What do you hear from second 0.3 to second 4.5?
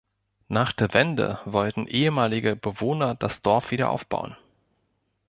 Nach der Wende wollten ehemalige Bewohner das Dorf wieder aufbauen.